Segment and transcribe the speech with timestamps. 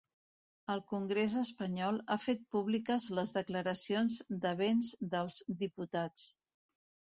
[0.75, 6.29] El congrés espanyol ha fet públiques les declaracions de béns dels diputats.